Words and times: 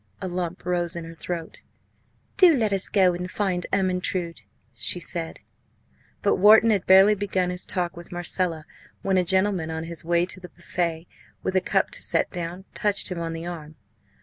A 0.19 0.27
lump 0.27 0.65
rose 0.65 0.95
in 0.95 1.03
her 1.05 1.13
throat. 1.13 1.61
"Do 2.35 2.55
let's 2.57 2.89
go 2.89 3.13
and 3.13 3.29
find 3.29 3.67
Ermyntrude!" 3.71 4.41
she 4.73 4.99
said. 4.99 5.41
But 6.23 6.37
Wharton 6.37 6.71
had 6.71 6.87
barely 6.87 7.13
begun 7.13 7.51
his 7.51 7.67
talk 7.67 7.95
with 7.95 8.11
Marcella 8.11 8.65
when 9.03 9.17
a 9.19 9.23
gentleman, 9.23 9.69
on 9.69 9.83
his 9.83 10.03
way 10.03 10.25
to 10.25 10.39
the 10.39 10.49
buffet 10.49 11.05
with 11.43 11.55
a 11.55 11.61
cup 11.61 11.91
to 11.91 12.01
set 12.01 12.31
down, 12.31 12.65
touched 12.73 13.11
him 13.11 13.19
on 13.19 13.33
the 13.33 13.45
arm. 13.45 13.75